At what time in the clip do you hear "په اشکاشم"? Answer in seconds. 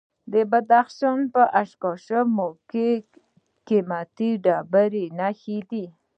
1.33-2.37